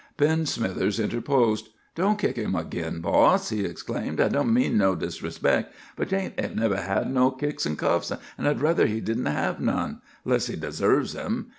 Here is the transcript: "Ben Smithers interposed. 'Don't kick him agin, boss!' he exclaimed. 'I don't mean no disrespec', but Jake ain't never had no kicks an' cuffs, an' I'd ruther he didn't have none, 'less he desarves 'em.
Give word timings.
"Ben 0.17 0.47
Smithers 0.47 0.99
interposed. 0.99 1.69
'Don't 1.93 2.17
kick 2.17 2.35
him 2.35 2.55
agin, 2.55 3.01
boss!' 3.01 3.49
he 3.49 3.65
exclaimed. 3.65 4.19
'I 4.19 4.29
don't 4.29 4.51
mean 4.51 4.75
no 4.75 4.95
disrespec', 4.95 5.71
but 5.95 6.07
Jake 6.07 6.33
ain't 6.39 6.55
never 6.55 6.77
had 6.77 7.13
no 7.13 7.29
kicks 7.29 7.67
an' 7.67 7.75
cuffs, 7.75 8.11
an' 8.11 8.47
I'd 8.47 8.61
ruther 8.61 8.87
he 8.87 8.99
didn't 8.99 9.27
have 9.27 9.59
none, 9.59 10.01
'less 10.25 10.47
he 10.47 10.55
desarves 10.55 11.15
'em. 11.15 11.49